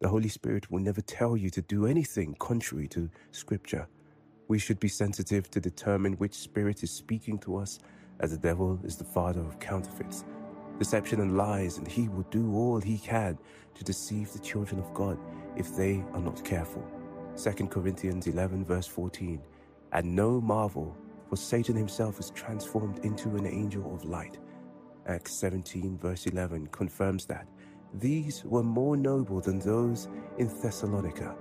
The 0.00 0.08
Holy 0.08 0.28
Spirit 0.28 0.70
will 0.70 0.80
never 0.80 1.02
tell 1.02 1.36
you 1.36 1.50
to 1.50 1.60
do 1.60 1.84
anything 1.86 2.34
contrary 2.38 2.88
to 2.88 3.10
Scripture. 3.32 3.86
We 4.48 4.58
should 4.58 4.80
be 4.80 4.88
sensitive 4.88 5.50
to 5.50 5.60
determine 5.60 6.14
which 6.14 6.34
spirit 6.34 6.82
is 6.82 6.90
speaking 6.90 7.38
to 7.40 7.56
us 7.56 7.78
as 8.20 8.32
the 8.32 8.38
devil 8.38 8.80
is 8.82 8.96
the 8.96 9.04
father 9.04 9.40
of 9.40 9.60
counterfeits, 9.60 10.24
deception 10.78 11.20
and 11.20 11.36
lies, 11.36 11.78
and 11.78 11.86
he 11.86 12.08
will 12.08 12.26
do 12.30 12.54
all 12.54 12.80
he 12.80 12.98
can 12.98 13.38
to 13.74 13.84
deceive 13.84 14.32
the 14.32 14.38
children 14.38 14.80
of 14.80 14.92
God 14.94 15.18
if 15.56 15.76
they 15.76 16.02
are 16.14 16.20
not 16.20 16.44
careful. 16.44 16.84
2 17.36 17.66
Corinthians 17.68 18.26
11, 18.26 18.64
verse 18.64 18.86
14. 18.86 19.40
And 19.92 20.16
no 20.16 20.40
marvel, 20.40 20.96
for 21.30 21.36
Satan 21.36 21.76
himself 21.76 22.18
is 22.18 22.30
transformed 22.30 22.98
into 23.04 23.36
an 23.36 23.46
angel 23.46 23.94
of 23.94 24.04
light. 24.04 24.38
Acts 25.06 25.32
17, 25.34 25.96
verse 25.96 26.26
11 26.26 26.66
confirms 26.66 27.24
that. 27.26 27.46
These 27.94 28.44
were 28.44 28.62
more 28.62 28.96
noble 28.96 29.40
than 29.40 29.60
those 29.60 30.08
in 30.38 30.48
Thessalonica, 30.48 31.36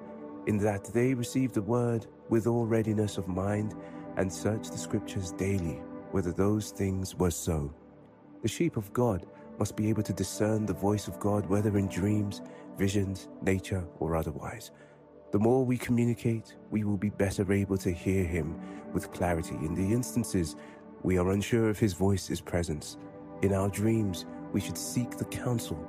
in 0.48 0.58
that 0.60 0.86
they 0.94 1.14
received 1.14 1.56
the 1.56 1.62
word 1.62 2.08
with 2.30 2.48
all 2.48 2.66
readiness 2.66 3.18
of 3.18 3.28
mind 3.28 3.76
and 4.18 4.32
searched 4.32 4.72
the 4.72 4.78
scriptures 4.78 5.32
daily 5.32 5.82
whether 6.12 6.32
those 6.32 6.72
things 6.72 7.16
were 7.16 7.32
so. 7.32 7.74
The 8.42 8.48
sheep 8.48 8.78
of 8.78 8.92
God 8.94 9.26
must 9.60 9.76
be 9.76 9.90
able 9.90 10.04
to 10.04 10.14
discern 10.14 10.66
the 10.66 10.74
voice 10.74 11.08
of 11.08 11.20
God, 11.20 11.46
whether 11.48 11.78
in 11.78 11.88
dreams, 11.88 12.42
visions, 12.78 13.28
nature, 13.42 13.86
or 14.00 14.16
otherwise. 14.16 14.72
The 15.32 15.40
more 15.40 15.64
we 15.64 15.78
communicate, 15.78 16.56
we 16.72 16.84
will 16.84 16.98
be 16.98 17.12
better 17.12 17.52
able 17.54 17.78
to 17.78 17.92
hear 17.92 18.24
Him 18.24 18.60
with 18.94 19.12
clarity. 19.12 19.56
In 19.56 19.76
the 19.76 19.94
instances 19.94 20.56
we 21.04 21.18
are 21.20 21.32
unsure 21.32 21.70
of 21.70 21.78
His 21.78 21.94
voice's 21.94 22.42
presence, 22.42 22.98
in 23.44 23.54
our 23.54 23.70
dreams, 23.70 24.26
we 24.52 24.60
should 24.60 24.78
seek 24.78 25.12
the 25.12 25.26
counsel 25.26 25.80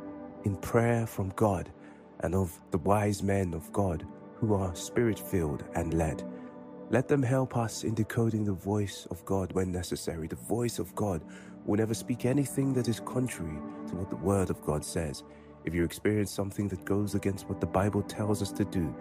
in 0.44 0.56
prayer 0.56 1.06
from 1.06 1.30
God 1.36 1.72
and 2.20 2.34
of 2.34 2.60
the 2.70 2.78
wise 2.78 3.22
men 3.22 3.54
of 3.54 3.72
God 3.72 4.06
who 4.36 4.54
are 4.54 4.74
spirit 4.74 5.18
filled 5.18 5.64
and 5.74 5.94
led. 5.94 6.22
Let 6.90 7.08
them 7.08 7.22
help 7.22 7.56
us 7.56 7.84
in 7.84 7.94
decoding 7.94 8.44
the 8.44 8.52
voice 8.52 9.06
of 9.10 9.24
God 9.24 9.52
when 9.52 9.72
necessary. 9.72 10.26
The 10.26 10.36
voice 10.36 10.78
of 10.78 10.94
God 10.94 11.22
will 11.64 11.76
never 11.76 11.94
speak 11.94 12.24
anything 12.26 12.74
that 12.74 12.88
is 12.88 13.00
contrary 13.00 13.58
to 13.88 13.96
what 13.96 14.10
the 14.10 14.16
Word 14.16 14.50
of 14.50 14.60
God 14.62 14.84
says. 14.84 15.22
If 15.64 15.74
you 15.74 15.84
experience 15.84 16.30
something 16.30 16.68
that 16.68 16.84
goes 16.84 17.14
against 17.14 17.48
what 17.48 17.60
the 17.60 17.66
Bible 17.66 18.02
tells 18.02 18.42
us 18.42 18.52
to 18.52 18.64
do, 18.64 18.94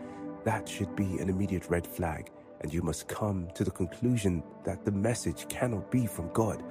that 0.43 0.67
should 0.67 0.95
be 0.95 1.17
an 1.19 1.29
immediate 1.29 1.69
red 1.69 1.85
flag, 1.85 2.31
and 2.61 2.73
you 2.73 2.81
must 2.81 3.07
come 3.07 3.47
to 3.55 3.63
the 3.63 3.71
conclusion 3.71 4.43
that 4.63 4.85
the 4.85 4.91
message 4.91 5.47
cannot 5.49 5.89
be 5.91 6.05
from 6.05 6.31
God. 6.33 6.63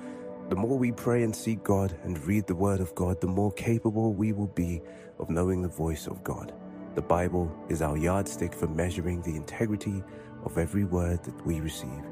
The 0.49 0.57
more 0.57 0.79
we 0.79 0.93
pray 0.93 1.23
and 1.25 1.35
seek 1.35 1.63
God 1.63 1.99
and 2.05 2.19
read 2.27 2.47
the 2.47 2.55
Word 2.55 2.81
of 2.81 2.95
God, 2.95 3.21
the 3.21 3.27
more 3.27 3.53
capable 3.53 4.15
we 4.15 4.33
will 4.33 4.49
be 4.49 4.81
of 5.19 5.29
knowing 5.29 5.61
the 5.61 5.69
voice 5.69 6.07
of 6.07 6.25
God. 6.25 6.55
The 6.95 7.03
Bible 7.03 7.55
is 7.69 7.83
our 7.83 7.97
yardstick 7.97 8.55
for 8.55 8.67
measuring 8.67 9.21
the 9.23 9.37
integrity 9.37 10.03
of 10.45 10.57
every 10.57 10.85
word 10.85 11.23
that 11.25 11.47
we 11.47 11.61
receive, 11.61 12.03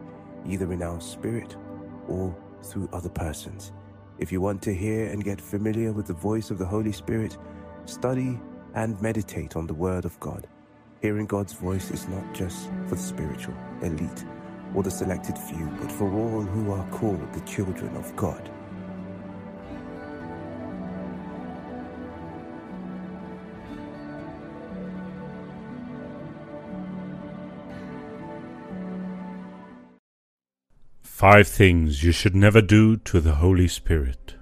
either 0.47 0.73
in 0.73 0.83
our 0.83 1.01
spirit 1.01 1.57
or 2.09 2.37
through 2.63 2.89
other 2.93 3.09
persons. 3.09 3.73
If 4.19 4.31
you 4.33 4.41
want 4.41 4.63
to 4.63 4.75
hear 4.75 5.07
and 5.07 5.25
get 5.25 5.41
familiar 5.41 5.93
with 5.93 6.07
the 6.07 6.15
voice 6.15 6.51
of 6.51 6.59
the 6.59 6.67
Holy 6.67 6.93
Spirit, 6.93 7.37
study 7.87 8.39
and 8.75 9.01
meditate 9.01 9.57
on 9.57 9.67
the 9.67 9.75
Word 9.75 10.05
of 10.05 10.19
God. 10.21 10.47
Hearing 11.07 11.27
God's 11.27 11.53
voice 11.53 11.93
is 11.93 12.09
not 12.09 12.35
just 12.35 12.69
for 12.89 12.97
the 12.97 13.01
spiritual, 13.01 13.55
elite, 13.81 14.25
or 14.75 14.83
the 14.83 14.91
selected 14.91 15.39
few, 15.39 15.67
but 15.81 15.93
for 15.93 16.13
all 16.13 16.43
who 16.43 16.73
are 16.73 16.85
called 16.91 17.33
the 17.33 17.39
children 17.43 17.97
of 17.97 18.17
God. 18.17 18.51
Five 31.05 31.47
things 31.47 32.03
you 32.03 32.11
should 32.11 32.35
never 32.35 32.61
do 32.61 32.97
to 32.97 33.21
the 33.21 33.37
Holy 33.37 33.69
Spirit. 33.69 34.35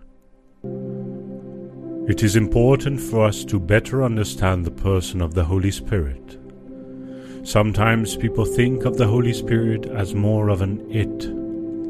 It 2.09 2.23
is 2.23 2.37
important 2.37 3.01
for 3.01 3.27
us 3.27 3.45
to 3.45 3.61
better 3.61 4.03
understand 4.03 4.65
the 4.65 4.71
person 4.71 5.21
of 5.21 5.35
the 5.35 5.45
Holy 5.45 5.71
Spirit. 5.71 6.39
Sometimes 7.45 8.17
people 8.17 8.47
think 8.47 8.87
of 8.87 8.97
the 8.97 9.07
Holy 9.07 9.35
Spirit 9.35 9.85
as 9.85 10.15
more 10.15 10.49
of 10.49 10.63
an 10.63 10.91
it 10.91 11.21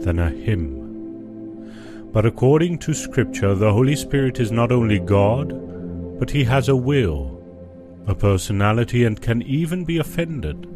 than 0.02 0.18
a 0.18 0.28
him. 0.28 2.10
But 2.12 2.26
according 2.26 2.78
to 2.78 2.92
Scripture, 2.92 3.54
the 3.54 3.72
Holy 3.72 3.94
Spirit 3.94 4.40
is 4.40 4.50
not 4.50 4.72
only 4.72 4.98
God, 4.98 6.18
but 6.18 6.30
he 6.30 6.42
has 6.42 6.68
a 6.68 6.74
will, 6.74 7.40
a 8.08 8.16
personality, 8.16 9.04
and 9.04 9.22
can 9.22 9.42
even 9.42 9.84
be 9.84 9.98
offended. 9.98 10.68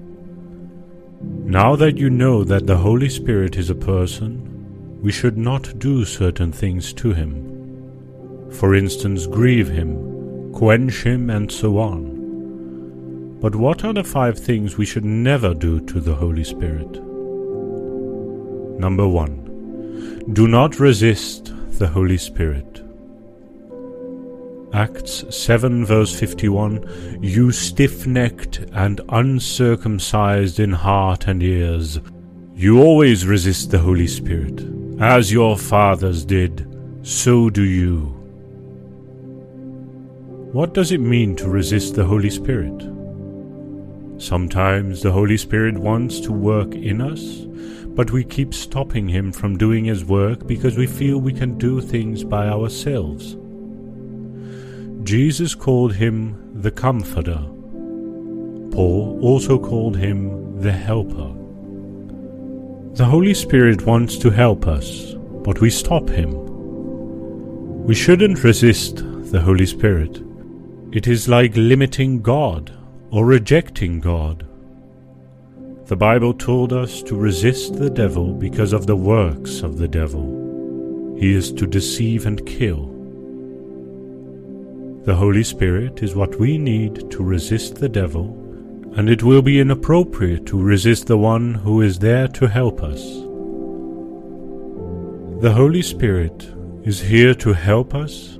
Now 1.20 1.75
that 1.75 1.99
you 1.99 2.08
know 2.08 2.44
that 2.44 2.68
the 2.68 2.76
Holy 2.76 3.08
Spirit 3.08 3.56
is 3.56 3.70
a 3.70 3.75
person, 3.75 5.00
we 5.02 5.11
should 5.11 5.37
not 5.37 5.80
do 5.80 6.04
certain 6.04 6.52
things 6.52 6.92
to 6.94 7.12
him. 7.12 8.49
For 8.52 8.76
instance, 8.76 9.26
grieve 9.26 9.70
him, 9.70 10.52
quench 10.52 11.02
him, 11.02 11.30
and 11.30 11.50
so 11.50 11.78
on. 11.78 12.17
But 13.40 13.54
what 13.54 13.85
are 13.85 13.92
the 13.92 14.02
five 14.02 14.37
things 14.37 14.76
we 14.76 14.85
should 14.85 15.04
never 15.04 15.54
do 15.54 15.80
to 15.87 16.00
the 16.00 16.14
Holy 16.14 16.42
Spirit? 16.42 16.90
Number 18.80 19.07
one, 19.07 20.25
do 20.33 20.49
not 20.49 20.80
resist 20.80 21.52
the 21.78 21.87
Holy 21.87 22.18
Spirit. 22.18 22.83
Acts 24.73 25.25
7 25.30 25.87
verse 25.87 26.18
51 26.18 27.21
You 27.23 27.52
stiff 27.52 28.07
necked 28.07 28.59
and 28.73 29.00
uncircumcised 29.09 30.61
in 30.61 30.73
heart 30.73 31.26
and 31.26 31.42
ears, 31.42 32.00
you 32.54 32.80
always 32.83 33.25
resist 33.25 33.71
the 33.71 33.78
Holy 33.78 34.09
Spirit. 34.09 34.61
As 35.00 35.33
your 35.33 35.57
fathers 35.57 36.25
did, 36.25 36.66
so 37.02 37.49
do 37.50 37.62
you. 37.62 38.07
What 40.52 40.75
does 40.75 40.90
it 40.90 41.00
mean 41.00 41.37
to 41.37 41.49
resist 41.49 41.95
the 41.95 42.04
Holy 42.04 42.30
Spirit? 42.30 42.98
Sometimes 44.18 45.02
the 45.02 45.12
Holy 45.12 45.37
Spirit 45.37 45.78
wants 45.78 46.20
to 46.20 46.32
work 46.32 46.75
in 46.75 47.00
us, 47.00 47.46
but 47.94 48.10
we 48.10 48.25
keep 48.25 48.52
stopping 48.52 49.08
Him 49.08 49.32
from 49.32 49.56
doing 49.56 49.84
His 49.84 50.04
work 50.04 50.46
because 50.46 50.76
we 50.76 50.87
feel 50.87 51.18
we 51.18 51.32
can 51.32 51.56
do 51.56 51.80
things 51.80 52.25
by 52.25 52.48
ourselves. 52.48 53.37
Jesus 55.08 55.54
called 55.54 55.94
him 55.94 56.60
the 56.60 56.70
Comforter. 56.70 57.38
Paul 58.72 59.18
also 59.22 59.58
called 59.58 59.96
him 59.96 60.60
the 60.60 60.70
Helper. 60.70 61.32
The 62.94 63.06
Holy 63.06 63.32
Spirit 63.32 63.87
wants 63.87 64.18
to 64.18 64.28
help 64.28 64.66
us, 64.66 65.14
but 65.44 65.62
we 65.62 65.70
stop 65.70 66.10
him. 66.10 66.34
We 67.87 67.94
shouldn't 67.94 68.44
resist 68.44 68.96
the 69.30 69.40
Holy 69.40 69.64
Spirit. 69.64 70.22
It 70.92 71.06
is 71.06 71.26
like 71.26 71.56
limiting 71.56 72.20
God 72.20 72.77
or 73.11 73.25
rejecting 73.25 74.00
God. 74.00 74.47
The 75.87 75.97
Bible 75.97 76.35
told 76.35 76.73
us 76.73 77.03
to 77.05 77.17
resist 77.17 77.75
the 77.75 77.88
devil 77.88 78.35
because 78.35 78.75
of 78.75 78.87
the 78.87 78.97
works 78.97 79.62
of 79.62 79.79
the 79.79 79.88
devil. 79.88 81.17
He 81.19 81.35
is 81.35 81.50
to 81.53 81.67
deceive 81.67 82.27
and 82.27 82.45
kill. 82.45 82.95
The 85.05 85.15
Holy 85.15 85.43
Spirit 85.43 86.03
is 86.03 86.15
what 86.15 86.38
we 86.38 86.59
need 86.59 87.11
to 87.11 87.23
resist 87.25 87.77
the 87.77 87.88
devil, 87.88 88.27
and 88.97 89.09
it 89.09 89.23
will 89.23 89.41
be 89.41 89.61
inappropriate 89.61 90.45
to 90.47 90.62
resist 90.62 91.07
the 91.07 91.17
one 91.17 91.55
who 91.55 91.81
is 91.81 91.99
there 91.99 92.29
to 92.29 92.47
help 92.47 92.83
us. 92.83 93.03
The 95.41 95.53
Holy 95.55 95.81
Spirit 95.81 96.53
is 96.83 97.00
here 97.00 97.33
to 97.37 97.55
help 97.55 97.95
us, 97.95 98.38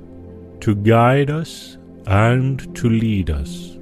to 0.59 0.75
guide 0.75 1.31
us, 1.31 1.77
and 2.05 2.75
to 2.75 2.89
lead 2.89 3.31
us. 3.31 3.78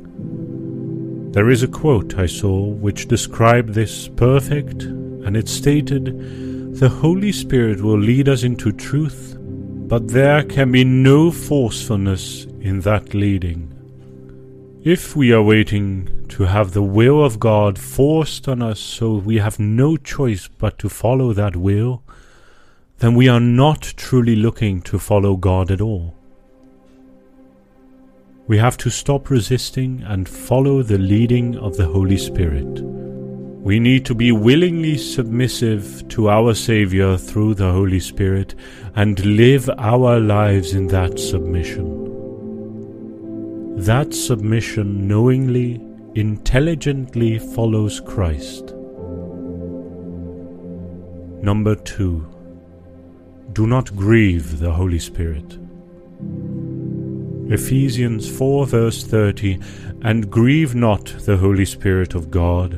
There 1.38 1.51
is 1.51 1.62
a 1.62 1.67
quote 1.67 2.17
I 2.17 2.25
saw 2.25 2.65
which 2.65 3.08
described 3.08 3.75
this 3.75 4.08
perfect, 4.08 4.82
and 4.82 5.38
it 5.38 5.48
stated, 5.48 6.79
The 6.79 6.89
Holy 6.89 7.32
Spirit 7.32 7.79
will 7.79 8.00
lead 8.00 8.27
us 8.27 8.41
into 8.41 8.72
truth, 8.72 9.38
but 9.39 10.08
there 10.08 10.41
can 10.44 10.72
be 10.72 10.84
no 10.84 11.29
forcefulness 11.29 12.46
in 12.60 12.82
that 12.82 13.13
leading. 13.13 13.72
If 14.84 15.15
we 15.15 15.32
are 15.32 15.44
waiting 15.44 16.25
to 16.29 16.46
have 16.46 16.72
the 16.72 16.82
will 16.82 17.24
of 17.24 17.39
God 17.39 17.77
forced 17.77 18.48
on 18.48 18.63
us 18.63 18.79
so 18.79 19.13
we 19.13 19.38
have 19.38 19.60
no 19.60 19.96
choice 19.96 20.48
but 20.48 20.79
to 20.79 20.89
follow 20.89 21.34
that 21.34 21.56
will, 21.56 22.01
then 22.98 23.13
we 23.13 23.27
are 23.27 23.39
not 23.39 23.94
truly 23.96 24.36
looking 24.36 24.82
to 24.82 24.98
follow 24.98 25.36
God 25.36 25.70
at 25.70 25.82
all. 25.82 26.16
We 28.47 28.57
have 28.59 28.77
to 28.77 28.89
stop 28.89 29.29
resisting 29.29 30.03
and 30.07 30.27
follow 30.29 30.81
the 30.81 30.97
leading 30.97 31.57
of 31.57 31.75
the 31.75 31.85
Holy 31.85 32.15
Spirit. 32.17 32.81
We 33.61 33.77
need 33.77 34.05
to 34.05 34.15
be 34.15 34.31
willingly 34.31 34.97
submissive 34.97 36.07
to 36.07 36.29
our 36.29 36.53
Saviour 36.53 37.17
through 37.17 37.55
the 37.55 37.69
Holy 37.73 37.99
Spirit 37.99 38.55
and 38.95 39.19
live 39.25 39.69
our 39.77 40.21
lives 40.21 40.73
in 40.73 40.87
that 40.87 41.19
submission. 41.19 42.05
That 43.75 44.13
submission 44.13 45.09
knowingly, 45.09 45.81
intelligently 46.15 47.39
follows 47.39 47.99
Christ. 47.99 48.73
Number 51.43 51.75
two, 51.75 52.25
do 53.51 53.67
not 53.67 53.93
grieve 53.93 54.59
the 54.59 54.71
Holy 54.71 54.99
Spirit. 54.99 55.57
Ephesians 57.49 58.29
4 58.37 58.67
verse 58.67 59.03
30 59.05 59.57
And 60.01 60.29
grieve 60.29 60.75
not 60.75 61.05
the 61.25 61.37
Holy 61.37 61.63
Spirit 61.63 62.13
of 62.13 62.29
God, 62.29 62.73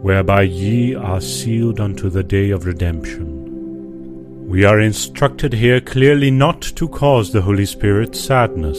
whereby 0.00 0.42
ye 0.42 0.94
are 0.94 1.20
sealed 1.20 1.80
unto 1.80 2.08
the 2.08 2.22
day 2.22 2.50
of 2.50 2.64
redemption. 2.64 4.48
We 4.48 4.64
are 4.64 4.78
instructed 4.78 5.52
here 5.52 5.80
clearly 5.80 6.30
not 6.30 6.62
to 6.62 6.88
cause 6.88 7.32
the 7.32 7.42
Holy 7.42 7.66
Spirit 7.66 8.14
sadness. 8.14 8.78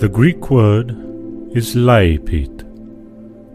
The 0.00 0.10
Greek 0.12 0.50
word 0.50 0.90
is 1.56 1.76
laipit, 1.76 2.64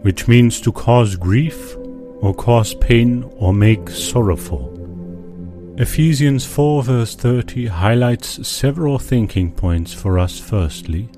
which 0.04 0.26
means 0.26 0.58
to 0.62 0.72
cause 0.72 1.16
grief 1.16 1.76
or 2.22 2.32
cause 2.32 2.72
pain 2.74 3.30
or 3.36 3.52
make 3.52 3.90
sorrowful. 3.90 4.73
Ephesians 5.76 6.46
4 6.46 6.82
verse 6.84 7.14
30 7.16 7.66
highlights 7.66 8.46
several 8.46 8.98
thinking 8.98 9.52
points 9.52 9.92
for 9.92 10.18
us 10.18 10.38
firstly. 10.38 11.08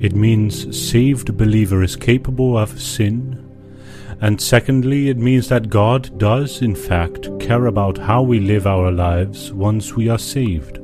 It 0.00 0.14
means 0.14 0.76
saved 0.90 1.36
believer 1.36 1.82
is 1.82 1.96
capable 1.96 2.56
of 2.56 2.80
sin. 2.80 3.38
And 4.20 4.40
secondly, 4.40 5.08
it 5.08 5.18
means 5.18 5.48
that 5.48 5.68
God 5.68 6.16
does 6.18 6.62
in 6.62 6.76
fact 6.76 7.28
care 7.40 7.66
about 7.66 7.98
how 7.98 8.22
we 8.22 8.38
live 8.38 8.66
our 8.66 8.92
lives 8.92 9.52
once 9.52 9.94
we 9.94 10.08
are 10.08 10.18
saved. 10.18 10.78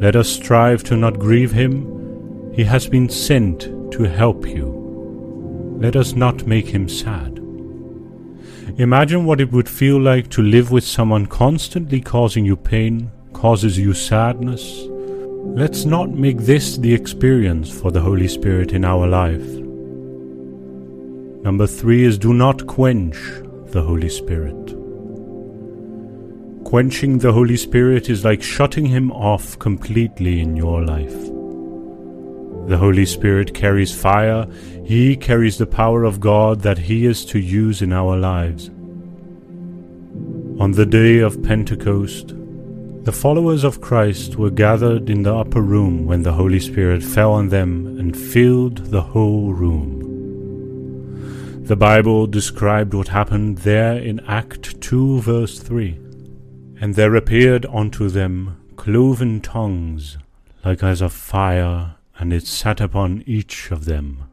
Let 0.00 0.14
us 0.14 0.28
strive 0.28 0.84
to 0.84 0.96
not 0.96 1.18
grieve 1.18 1.52
Him 1.52 1.98
he 2.58 2.64
has 2.64 2.88
been 2.88 3.08
sent 3.08 3.60
to 3.92 4.02
help 4.02 4.44
you. 4.44 5.76
Let 5.78 5.94
us 5.94 6.14
not 6.14 6.44
make 6.44 6.66
him 6.66 6.88
sad. 6.88 7.38
Imagine 8.76 9.24
what 9.24 9.40
it 9.40 9.50
would 9.50 9.68
feel 9.68 9.98
like 10.00 10.28
to 10.30 10.42
live 10.42 10.70
with 10.70 10.84
someone 10.84 11.26
constantly 11.26 12.00
causing 12.00 12.44
you 12.44 12.56
pain, 12.56 13.10
causes 13.32 13.78
you 13.78 13.94
sadness. 13.94 14.84
Let's 14.86 15.84
not 15.84 16.10
make 16.10 16.38
this 16.38 16.76
the 16.76 16.92
experience 16.92 17.70
for 17.70 17.90
the 17.90 18.00
Holy 18.00 18.28
Spirit 18.28 18.72
in 18.72 18.84
our 18.84 19.06
life. 19.06 19.46
Number 21.42 21.66
three 21.66 22.04
is 22.04 22.18
do 22.18 22.34
not 22.34 22.66
quench 22.66 23.16
the 23.68 23.82
Holy 23.82 24.08
Spirit. 24.08 24.54
Quenching 26.64 27.18
the 27.18 27.32
Holy 27.32 27.56
Spirit 27.56 28.10
is 28.10 28.24
like 28.24 28.42
shutting 28.42 28.86
him 28.86 29.10
off 29.12 29.58
completely 29.58 30.40
in 30.40 30.54
your 30.54 30.84
life. 30.84 31.37
The 32.68 32.76
Holy 32.76 33.06
Spirit 33.06 33.54
carries 33.54 33.98
fire, 33.98 34.46
He 34.84 35.16
carries 35.16 35.56
the 35.56 35.66
power 35.66 36.04
of 36.04 36.20
God 36.20 36.60
that 36.60 36.76
He 36.76 37.06
is 37.06 37.24
to 37.24 37.38
use 37.38 37.80
in 37.80 37.94
our 37.94 38.14
lives. 38.14 38.68
On 40.60 40.72
the 40.72 40.84
day 40.84 41.20
of 41.20 41.42
Pentecost, 41.42 42.34
the 43.04 43.12
followers 43.12 43.64
of 43.64 43.80
Christ 43.80 44.36
were 44.36 44.50
gathered 44.50 45.08
in 45.08 45.22
the 45.22 45.34
upper 45.34 45.62
room 45.62 46.04
when 46.04 46.24
the 46.24 46.34
Holy 46.34 46.60
Spirit 46.60 47.02
fell 47.02 47.32
on 47.32 47.48
them 47.48 47.98
and 47.98 48.14
filled 48.14 48.76
the 48.90 49.00
whole 49.00 49.54
room. 49.54 50.04
The 51.64 51.76
Bible 51.76 52.26
described 52.26 52.92
what 52.92 53.08
happened 53.08 53.58
there 53.58 53.96
in 53.96 54.20
Act 54.26 54.78
2, 54.82 55.22
verse 55.22 55.58
3. 55.58 55.98
And 56.82 56.96
there 56.96 57.14
appeared 57.14 57.64
unto 57.64 58.10
them 58.10 58.58
cloven 58.76 59.40
tongues, 59.40 60.18
like 60.66 60.82
as 60.82 61.00
of 61.00 61.14
fire, 61.14 61.94
and 62.18 62.32
it 62.32 62.46
sat 62.46 62.80
upon 62.80 63.22
each 63.26 63.70
of 63.70 63.84
them. 63.84 64.24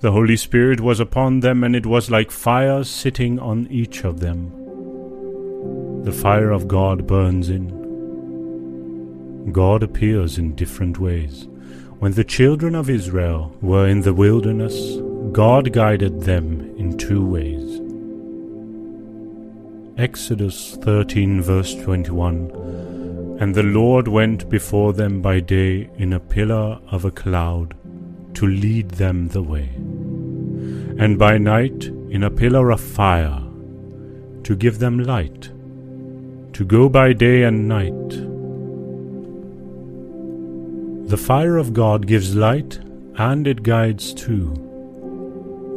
The 0.00 0.12
Holy 0.12 0.36
Spirit 0.36 0.80
was 0.80 1.00
upon 1.00 1.40
them, 1.40 1.64
and 1.64 1.74
it 1.74 1.86
was 1.86 2.10
like 2.10 2.30
fire 2.30 2.84
sitting 2.84 3.38
on 3.38 3.66
each 3.68 4.04
of 4.04 4.20
them. 4.20 4.52
The 6.04 6.12
fire 6.12 6.50
of 6.50 6.68
God 6.68 7.06
burns 7.06 7.48
in. 7.48 7.78
God 9.52 9.82
appears 9.82 10.38
in 10.38 10.54
different 10.54 10.98
ways. 10.98 11.48
When 11.98 12.12
the 12.12 12.24
children 12.24 12.74
of 12.74 12.88
Israel 12.88 13.56
were 13.60 13.88
in 13.88 14.02
the 14.02 14.14
wilderness, 14.14 14.98
God 15.32 15.72
guided 15.72 16.22
them 16.22 16.60
in 16.76 16.96
two 16.96 17.26
ways. 17.26 17.80
Exodus 19.98 20.76
13, 20.76 21.42
verse 21.42 21.74
21 21.74 22.87
And 23.40 23.54
the 23.54 23.62
Lord 23.62 24.08
went 24.08 24.48
before 24.50 24.92
them 24.92 25.22
by 25.22 25.38
day 25.40 25.88
in 25.96 26.12
a 26.12 26.20
pillar 26.20 26.80
of 26.90 27.04
a 27.04 27.10
cloud 27.10 27.74
to 28.34 28.46
lead 28.46 28.90
them 28.90 29.28
the 29.28 29.42
way, 29.42 29.68
and 30.98 31.18
by 31.18 31.38
night 31.38 31.84
in 32.10 32.24
a 32.24 32.30
pillar 32.30 32.70
of 32.70 32.80
fire 32.80 33.42
to 34.42 34.56
give 34.56 34.78
them 34.78 34.98
light, 34.98 35.50
to 36.52 36.64
go 36.64 36.88
by 36.88 37.12
day 37.12 37.42
and 37.44 37.68
night. 37.68 38.10
The 41.08 41.16
fire 41.16 41.56
of 41.56 41.72
God 41.72 42.06
gives 42.06 42.34
light 42.34 42.80
and 43.16 43.46
it 43.46 43.62
guides 43.62 44.12
too. 44.14 44.52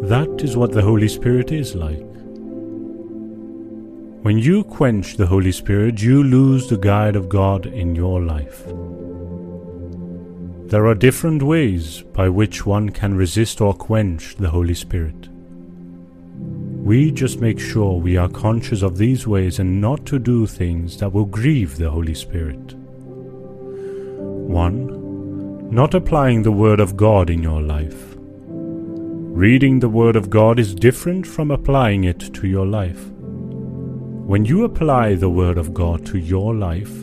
That 0.04 0.42
is 0.44 0.58
what 0.58 0.72
the 0.72 0.82
Holy 0.82 1.08
Spirit 1.08 1.52
is 1.52 1.76
like. 1.76 2.11
When 4.22 4.38
you 4.38 4.64
quench 4.64 5.18
the 5.18 5.26
Holy 5.26 5.52
Spirit, 5.52 6.00
you 6.00 6.22
lose 6.22 6.70
the 6.70 6.78
guide 6.78 7.16
of 7.16 7.28
God 7.28 7.66
in 7.66 7.96
your 7.96 8.22
life. 8.22 8.68
There 10.70 10.86
are 10.86 10.94
different 10.94 11.42
ways 11.42 12.04
by 12.04 12.30
which 12.30 12.64
one 12.64 12.92
can 12.92 13.16
resist 13.16 13.62
or 13.62 13.74
quench 13.74 14.36
the 14.36 14.52
Holy 14.52 14.76
Spirit. 14.76 15.28
We 16.84 17.12
just 17.12 17.42
make 17.42 17.60
sure 17.60 17.96
we 17.96 18.16
are 18.16 18.30
conscious 18.30 18.84
of 18.84 19.00
these 19.00 19.26
ways 19.26 19.58
and 19.58 19.82
not 19.82 20.06
to 20.06 20.20
do 20.20 20.46
things 20.46 20.98
that 20.98 21.12
will 21.12 21.26
grieve 21.26 21.78
the 21.78 21.90
Holy 21.90 22.14
Spirit. 22.14 22.76
1. 22.76 25.72
Not 25.72 25.96
applying 25.96 26.44
the 26.44 26.52
Word 26.52 26.80
of 26.80 26.96
God 26.96 27.32
in 27.32 27.42
your 27.42 27.64
life. 27.64 28.16
Reading 28.48 29.80
the 29.80 29.90
Word 29.90 30.16
of 30.16 30.30
God 30.30 30.60
is 30.60 30.76
different 30.76 31.26
from 31.26 31.50
applying 31.50 32.04
it 32.04 32.20
to 32.36 32.46
your 32.46 32.68
life. 32.68 33.04
When 34.32 34.46
you 34.46 34.64
apply 34.64 35.16
the 35.16 35.30
Word 35.30 35.58
of 35.58 35.74
God 35.74 36.06
to 36.06 36.18
your 36.18 36.56
life, 36.56 36.94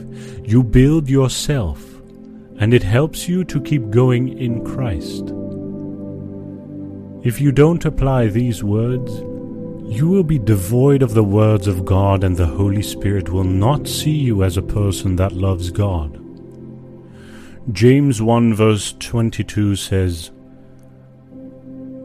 you 0.44 0.62
build 0.62 1.10
yourself, 1.10 1.84
and 2.58 2.72
it 2.72 2.82
helps 2.82 3.28
you 3.28 3.44
to 3.44 3.60
keep 3.60 3.90
going 3.90 4.38
in 4.38 4.64
Christ. 4.64 5.24
If 7.26 7.38
you 7.38 7.52
don't 7.52 7.84
apply 7.84 8.28
these 8.28 8.64
words, 8.64 9.12
you 9.94 10.08
will 10.08 10.22
be 10.22 10.38
devoid 10.38 11.02
of 11.02 11.12
the 11.12 11.22
words 11.22 11.66
of 11.66 11.84
God, 11.84 12.24
and 12.24 12.34
the 12.34 12.46
Holy 12.46 12.80
Spirit 12.80 13.28
will 13.28 13.44
not 13.44 13.86
see 13.86 14.16
you 14.16 14.42
as 14.42 14.56
a 14.56 14.62
person 14.62 15.16
that 15.16 15.32
loves 15.32 15.70
God. 15.70 16.18
James 17.72 18.22
1 18.22 18.54
verse 18.54 18.94
22 19.00 19.76
says, 19.76 20.30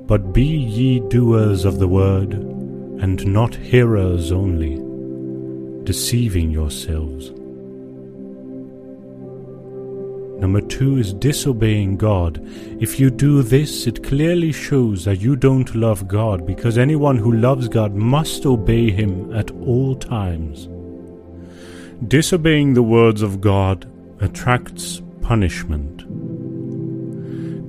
But 0.06 0.34
be 0.34 0.44
ye 0.44 1.00
doers 1.00 1.64
of 1.64 1.80
the 1.80 1.88
word, 1.88 2.34
and 2.34 3.26
not 3.26 3.56
hearers 3.56 4.30
only 4.30 4.83
deceiving 5.84 6.52
yourselves. 6.52 7.32
Number 10.40 10.60
two 10.60 10.98
is 10.98 11.14
disobeying 11.14 11.96
God. 11.96 12.42
If 12.82 13.00
you 13.00 13.10
do 13.10 13.44
this, 13.44 13.88
it 13.88 14.04
clearly 14.04 14.52
shows 14.52 15.06
that 15.06 15.22
you 15.22 15.38
don't 15.38 15.74
love 15.74 16.08
God 16.08 16.46
because 16.46 16.78
anyone 16.78 17.18
who 17.18 17.32
loves 17.32 17.70
God 17.70 17.94
must 17.94 18.46
obey 18.46 18.92
Him 18.92 19.34
at 19.34 19.52
all 19.52 19.96
times. 19.96 20.68
Disobeying 22.10 22.74
the 22.74 22.84
words 22.84 23.22
of 23.22 23.40
God 23.40 23.90
attracts 24.20 25.02
punishment. 25.22 26.04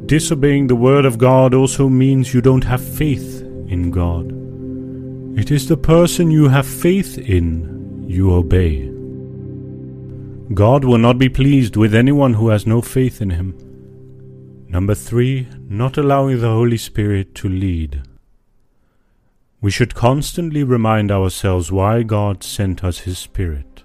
Disobeying 0.09 0.67
the 0.67 0.75
word 0.75 1.05
of 1.05 1.17
God 1.17 1.55
also 1.55 1.89
means 1.89 2.35
you 2.35 2.41
don't 2.41 2.65
have 2.65 2.83
faith 2.83 3.43
in 3.69 3.93
God. 3.93 4.33
It 5.39 5.53
is 5.53 5.69
the 5.69 5.77
person 5.77 6.31
you 6.31 6.49
have 6.49 6.67
faith 6.67 7.19
in 7.19 7.74
you 8.07 8.33
obey. 8.33 8.91
God 10.53 10.85
will 10.85 10.99
not 10.99 11.19
be 11.19 11.29
pleased 11.29 11.77
with 11.77 11.95
anyone 11.95 12.35
who 12.35 12.49
has 12.49 12.67
no 12.67 12.83
faith 12.83 13.23
in 13.23 13.31
Him. 13.31 13.55
Number 14.69 14.95
three, 14.95 15.49
not 15.69 15.97
allowing 15.97 16.41
the 16.41 16.51
Holy 16.51 16.77
Spirit 16.77 17.35
to 17.37 17.49
lead. 17.49 18.03
We 19.61 19.71
should 19.71 19.95
constantly 19.95 20.63
remind 20.63 21.11
ourselves 21.11 21.73
why 21.73 22.03
God 22.03 22.43
sent 22.43 22.85
us 22.85 22.99
His 22.99 23.19
Spirit. 23.19 23.85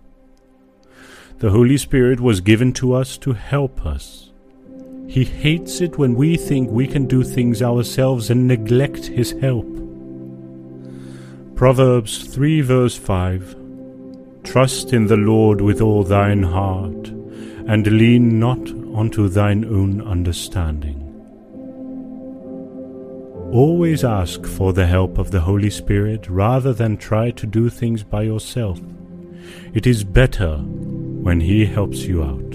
The 1.37 1.51
Holy 1.51 1.77
Spirit 1.77 2.19
was 2.19 2.41
given 2.41 2.73
to 2.73 2.93
us 2.93 3.17
to 3.19 3.31
help 3.31 3.85
us. 3.85 4.31
He 5.07 5.23
hates 5.23 5.79
it 5.79 5.97
when 5.97 6.15
we 6.15 6.35
think 6.35 6.69
we 6.69 6.85
can 6.85 7.07
do 7.07 7.23
things 7.23 7.61
ourselves 7.61 8.29
and 8.29 8.47
neglect 8.47 9.05
His 9.05 9.31
help. 9.39 9.67
Proverbs 11.55 12.27
3 12.27 12.61
verse 12.61 12.97
5 12.97 13.58
Trust 14.49 14.93
in 14.93 15.05
the 15.05 15.15
Lord 15.15 15.61
with 15.61 15.79
all 15.79 16.03
thine 16.03 16.41
heart, 16.41 17.09
and 17.67 17.85
lean 17.85 18.39
not 18.39 18.57
unto 18.95 19.29
thine 19.29 19.63
own 19.63 20.01
understanding. 20.01 20.97
Always 23.53 24.03
ask 24.03 24.47
for 24.47 24.73
the 24.73 24.87
help 24.87 25.19
of 25.19 25.29
the 25.29 25.41
Holy 25.41 25.69
Spirit 25.69 26.27
rather 26.27 26.73
than 26.73 26.97
try 26.97 27.29
to 27.29 27.45
do 27.45 27.69
things 27.69 28.01
by 28.01 28.23
yourself. 28.23 28.79
It 29.75 29.85
is 29.85 30.03
better 30.03 30.57
when 30.57 31.39
He 31.39 31.63
helps 31.67 32.05
you 32.05 32.23
out. 32.23 32.51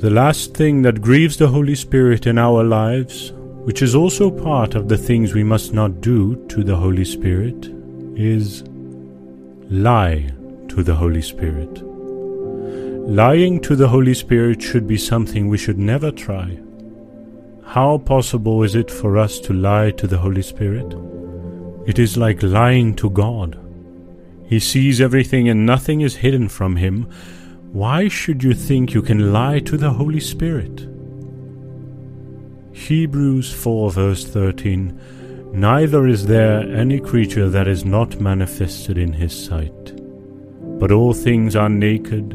The 0.00 0.10
last 0.10 0.52
thing 0.52 0.82
that 0.82 1.00
grieves 1.00 1.38
the 1.38 1.48
Holy 1.48 1.74
Spirit 1.74 2.26
in 2.26 2.36
our 2.36 2.62
lives, 2.62 3.32
which 3.64 3.80
is 3.80 3.94
also 3.94 4.30
part 4.30 4.74
of 4.74 4.90
the 4.90 4.98
things 4.98 5.32
we 5.32 5.44
must 5.44 5.72
not 5.72 6.02
do 6.02 6.36
to 6.48 6.62
the 6.62 6.76
Holy 6.76 7.06
Spirit, 7.06 7.70
is 8.16 8.64
lie 9.70 10.30
to 10.68 10.82
the 10.82 10.94
Holy 10.94 11.22
Spirit. 11.22 11.82
Lying 13.08 13.60
to 13.60 13.74
the 13.74 13.88
Holy 13.88 14.14
Spirit 14.14 14.60
should 14.60 14.86
be 14.86 14.98
something 14.98 15.48
we 15.48 15.58
should 15.58 15.78
never 15.78 16.10
try. 16.10 16.58
How 17.64 17.98
possible 17.98 18.62
is 18.62 18.74
it 18.74 18.90
for 18.90 19.16
us 19.16 19.40
to 19.40 19.52
lie 19.54 19.90
to 19.92 20.06
the 20.06 20.18
Holy 20.18 20.42
Spirit? 20.42 20.94
It 21.86 21.98
is 21.98 22.16
like 22.16 22.42
lying 22.42 22.94
to 22.96 23.08
God. 23.10 23.58
He 24.46 24.60
sees 24.60 25.00
everything 25.00 25.48
and 25.48 25.64
nothing 25.64 26.02
is 26.02 26.16
hidden 26.16 26.48
from 26.48 26.76
him. 26.76 27.08
Why 27.72 28.08
should 28.08 28.44
you 28.44 28.54
think 28.54 28.92
you 28.92 29.02
can 29.02 29.32
lie 29.32 29.60
to 29.60 29.76
the 29.76 29.90
Holy 29.90 30.20
Spirit? 30.20 30.88
Hebrews 32.72 33.52
4 33.52 33.90
verse 33.92 34.24
13 34.26 35.00
Neither 35.54 36.08
is 36.08 36.26
there 36.26 36.62
any 36.74 36.98
creature 36.98 37.48
that 37.48 37.68
is 37.68 37.84
not 37.84 38.20
manifested 38.20 38.98
in 38.98 39.12
his 39.12 39.32
sight, 39.32 39.94
but 40.80 40.90
all 40.90 41.14
things 41.14 41.54
are 41.54 41.68
naked 41.68 42.32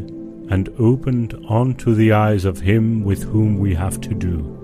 and 0.49 0.69
opened 0.79 1.33
unto 1.49 1.93
the 1.93 2.13
eyes 2.13 2.45
of 2.45 2.61
him 2.61 3.03
with 3.03 3.23
whom 3.23 3.59
we 3.59 3.75
have 3.75 3.99
to 3.99 4.15
do. 4.15 4.55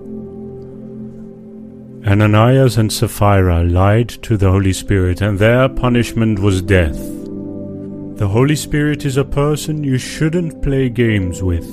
Ananias 2.06 2.78
and 2.78 2.90
Sapphira 2.90 3.62
lied 3.62 4.08
to 4.08 4.38
the 4.38 4.50
Holy 4.50 4.72
Spirit, 4.72 5.20
and 5.20 5.38
their 5.38 5.68
punishment 5.68 6.38
was 6.38 6.62
death. 6.62 6.96
The 8.16 8.28
Holy 8.28 8.56
Spirit 8.56 9.04
is 9.04 9.18
a 9.18 9.24
person 9.24 9.84
you 9.84 9.98
shouldn't 9.98 10.62
play 10.62 10.88
games 10.88 11.42
with. 11.42 11.68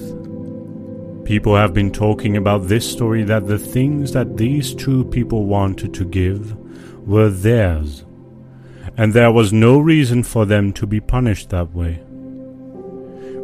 People 1.24 1.56
have 1.56 1.74
been 1.74 1.94
talking 1.94 2.36
about 2.36 2.68
this 2.68 2.92
story 2.92 3.24
that 3.24 3.48
the 3.48 3.58
things 3.58 4.12
that 4.12 4.36
these 4.36 4.76
two 4.76 5.06
people 5.06 5.46
wanted 5.46 5.94
to 5.94 6.04
give 6.04 6.58
were 7.06 7.30
theirs, 7.30 8.06
and 8.98 9.14
there 9.14 9.32
was 9.32 9.54
no 9.54 9.80
reason 9.80 10.24
for 10.24 10.46
them 10.46 10.74
to 10.74 10.86
be 10.86 11.00
punished 11.00 11.50
that 11.50 11.74
way. 11.74 12.02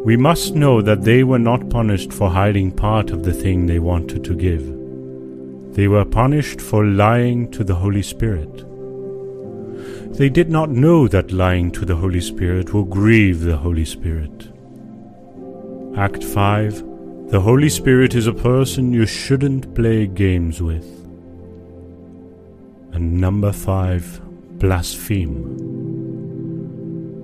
We 0.05 0.15
must 0.15 0.55
know 0.55 0.81
that 0.81 1.03
they 1.03 1.23
were 1.23 1.39
not 1.39 1.69
punished 1.69 2.13
for 2.13 2.29
hiding 2.29 2.71
part 2.71 3.11
of 3.11 3.23
the 3.23 3.33
thing 3.33 3.65
they 3.65 3.79
wanted 3.79 4.23
to 4.23 4.33
give. 4.33 4.63
They 5.75 5.87
were 5.87 6.05
punished 6.05 6.61
for 6.61 6.85
lying 6.85 7.51
to 7.51 7.63
the 7.63 7.75
Holy 7.75 8.01
Spirit. 8.01 8.65
They 10.17 10.29
did 10.29 10.49
not 10.49 10.69
know 10.69 11.07
that 11.07 11.31
lying 11.31 11.71
to 11.71 11.85
the 11.85 11.95
Holy 11.95 12.21
Spirit 12.21 12.73
will 12.73 12.85
grieve 12.85 13.41
the 13.41 13.57
Holy 13.57 13.85
Spirit. 13.85 14.49
Act 15.97 16.23
5 16.23 17.29
The 17.29 17.41
Holy 17.41 17.69
Spirit 17.69 18.15
is 18.15 18.27
a 18.27 18.33
person 18.33 18.93
you 18.93 19.05
shouldn't 19.05 19.75
play 19.75 20.07
games 20.07 20.61
with. 20.61 20.98
And 22.91 23.19
number 23.19 23.51
five, 23.51 24.21
blaspheme. 24.59 25.67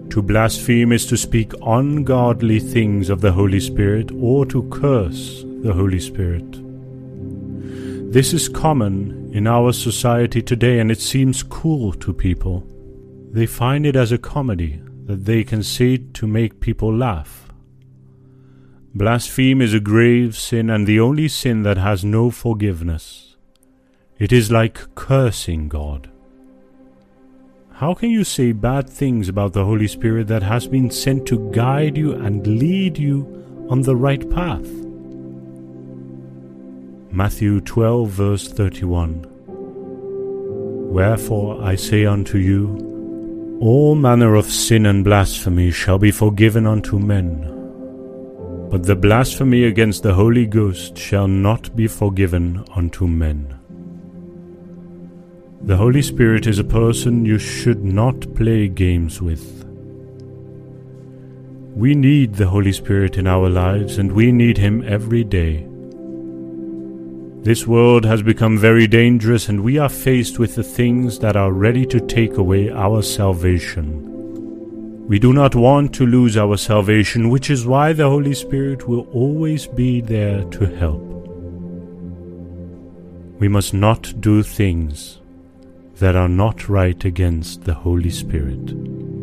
To 0.09 0.21
blaspheme 0.21 0.93
is 0.93 1.05
to 1.07 1.17
speak 1.17 1.51
ungodly 1.65 2.59
things 2.59 3.09
of 3.09 3.21
the 3.21 3.33
Holy 3.33 3.59
Spirit 3.59 4.11
or 4.13 4.45
to 4.45 4.63
curse 4.69 5.43
the 5.61 5.73
Holy 5.73 5.99
Spirit. 5.99 6.45
This 8.13 8.31
is 8.31 8.47
common 8.47 9.29
in 9.33 9.45
our 9.47 9.73
society 9.73 10.41
today 10.41 10.79
and 10.79 10.89
it 10.89 11.01
seems 11.01 11.43
cool 11.43 11.91
to 11.93 12.13
people. 12.13 12.65
They 13.31 13.45
find 13.45 13.85
it 13.85 13.97
as 13.97 14.13
a 14.13 14.17
comedy 14.17 14.79
that 15.05 15.25
they 15.25 15.43
can 15.43 15.63
say 15.63 15.97
to 15.97 16.25
make 16.25 16.61
people 16.61 16.95
laugh. 16.95 17.51
Blaspheme 18.93 19.61
is 19.61 19.73
a 19.73 19.81
grave 19.81 20.37
sin 20.37 20.69
and 20.69 20.87
the 20.87 21.01
only 21.01 21.27
sin 21.27 21.63
that 21.63 21.77
has 21.77 22.05
no 22.05 22.31
forgiveness. 22.31 23.24
It 24.17 24.31
is 24.31 24.49
like 24.49 24.95
cursing 24.95 25.67
God. 25.67 26.09
How 27.73 27.93
can 27.93 28.09
you 28.09 28.23
say 28.23 28.53
bad 28.53 28.89
things 28.89 29.27
about 29.27 29.51
the 29.51 29.65
Holy 29.65 29.89
Spirit 29.89 30.27
that 30.27 30.41
has 30.41 30.67
been 30.67 30.89
sent 30.89 31.25
to 31.25 31.51
guide 31.51 31.97
you 31.97 32.13
and 32.13 32.47
lead 32.47 32.97
you 32.97 33.67
on 33.69 33.81
the 33.81 33.97
right 33.97 34.29
path? 34.29 34.65
Matthew 37.11 37.59
12, 37.59 38.09
verse 38.09 38.47
31. 38.47 39.25
Wherefore 40.93 41.61
I 41.61 41.75
say 41.75 42.05
unto 42.05 42.37
you, 42.37 43.57
all 43.59 43.95
manner 43.95 44.35
of 44.35 44.45
sin 44.45 44.85
and 44.85 45.03
blasphemy 45.03 45.71
shall 45.71 45.99
be 45.99 46.11
forgiven 46.11 46.65
unto 46.65 46.99
men, 46.99 47.41
but 48.71 48.83
the 48.83 48.95
blasphemy 48.95 49.65
against 49.65 50.03
the 50.03 50.13
Holy 50.13 50.45
Ghost 50.45 50.97
shall 50.97 51.27
not 51.27 51.75
be 51.75 51.87
forgiven 51.87 52.63
unto 52.73 53.07
men. 53.07 53.59
The 55.65 55.77
Holy 55.77 56.03
Spirit 56.03 56.45
is 56.45 56.59
a 56.59 56.63
person 56.63 57.25
you 57.25 57.39
should 57.39 57.83
not 57.83 58.35
play 58.35 58.67
games 58.67 59.19
with. 59.19 59.65
We 61.75 61.95
need 61.95 62.35
the 62.35 62.45
Holy 62.45 62.71
Spirit 62.71 63.17
in 63.17 63.25
our 63.25 63.49
lives 63.49 63.97
and 63.97 64.11
we 64.11 64.31
need 64.31 64.59
Him 64.59 64.83
every 64.87 65.23
day. 65.23 65.65
This 67.41 67.65
world 67.65 68.05
has 68.05 68.21
become 68.21 68.59
very 68.59 68.85
dangerous 68.85 69.49
and 69.49 69.63
we 69.63 69.79
are 69.79 69.89
faced 69.89 70.37
with 70.37 70.53
the 70.53 70.61
things 70.61 71.17
that 71.17 71.35
are 71.35 71.51
ready 71.51 71.83
to 71.87 71.99
take 71.99 72.37
away 72.37 72.69
our 72.69 73.01
salvation. 73.01 75.07
We 75.07 75.17
do 75.17 75.33
not 75.33 75.55
want 75.55 75.95
to 75.95 76.05
lose 76.05 76.37
our 76.37 76.57
salvation, 76.57 77.29
which 77.29 77.49
is 77.49 77.65
why 77.65 77.91
the 77.91 78.07
Holy 78.07 78.35
Spirit 78.35 78.87
will 78.87 79.07
always 79.11 79.65
be 79.65 80.01
there 80.01 80.43
to 80.43 80.65
help. 80.75 81.01
We 83.39 83.47
must 83.47 83.73
not 83.73 84.21
do 84.21 84.43
things 84.43 85.21
that 85.99 86.15
are 86.15 86.29
not 86.29 86.69
right 86.69 87.03
against 87.05 87.63
the 87.63 87.73
Holy 87.73 88.09
Spirit. 88.09 89.14